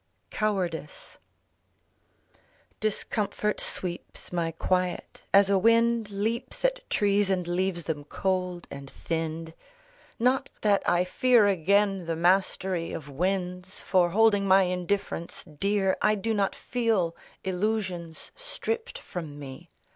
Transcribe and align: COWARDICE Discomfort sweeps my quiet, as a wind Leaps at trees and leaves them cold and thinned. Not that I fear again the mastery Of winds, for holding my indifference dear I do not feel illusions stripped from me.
COWARDICE 0.31 1.19
Discomfort 2.79 3.59
sweeps 3.61 4.33
my 4.33 4.49
quiet, 4.49 5.21
as 5.31 5.47
a 5.47 5.59
wind 5.59 6.09
Leaps 6.09 6.65
at 6.65 6.89
trees 6.89 7.29
and 7.29 7.47
leaves 7.47 7.83
them 7.83 8.05
cold 8.05 8.67
and 8.71 8.89
thinned. 8.89 9.53
Not 10.17 10.49
that 10.61 10.81
I 10.89 11.03
fear 11.03 11.45
again 11.45 12.07
the 12.07 12.15
mastery 12.15 12.91
Of 12.93 13.09
winds, 13.09 13.81
for 13.81 14.09
holding 14.09 14.47
my 14.47 14.63
indifference 14.63 15.43
dear 15.43 15.95
I 16.01 16.15
do 16.15 16.33
not 16.33 16.55
feel 16.55 17.15
illusions 17.43 18.31
stripped 18.35 18.97
from 18.97 19.37
me. 19.37 19.69